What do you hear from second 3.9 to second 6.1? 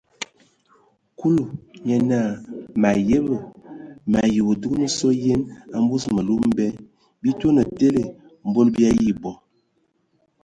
mǝ ayi wa dugan sɔ yen a mvus